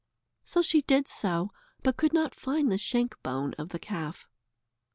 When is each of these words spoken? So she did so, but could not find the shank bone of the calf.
So 0.43 0.63
she 0.63 0.81
did 0.81 1.07
so, 1.07 1.51
but 1.83 1.95
could 1.95 2.11
not 2.11 2.33
find 2.33 2.71
the 2.71 2.79
shank 2.79 3.21
bone 3.21 3.53
of 3.59 3.69
the 3.69 3.77
calf. 3.77 4.27